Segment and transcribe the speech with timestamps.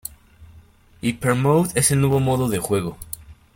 [1.03, 2.97] Hyper mode:Es el nuevo modo de juego.